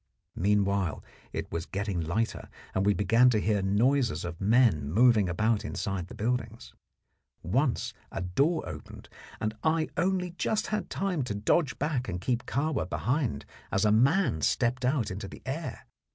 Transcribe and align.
Meanwhile 0.35 1.03
it 1.31 1.51
was 1.51 1.67
getting 1.67 2.01
lighter, 2.01 2.49
and 2.73 2.87
we 2.87 2.95
began 2.95 3.29
to 3.29 3.39
hear 3.39 3.61
noises 3.61 4.25
of 4.25 4.41
men 4.41 4.91
moving 4.91 5.29
about 5.29 5.63
inside 5.63 6.07
the 6.07 6.15
buildings. 6.15 6.73
Once 7.43 7.93
a 8.11 8.19
door 8.23 8.67
opened, 8.67 9.09
and 9.39 9.55
I 9.63 9.89
only 9.97 10.31
just 10.31 10.65
had 10.65 10.89
time 10.89 11.21
to 11.25 11.35
dodge 11.35 11.77
back 11.77 12.09
and 12.09 12.19
keep 12.19 12.47
Kahwa 12.47 12.89
behind 12.89 13.45
as 13.71 13.85
a 13.85 13.91
man 13.91 14.41
stepped 14.41 14.85
out 14.85 15.11
into 15.11 15.27
the 15.27 15.43
air. 15.45 15.85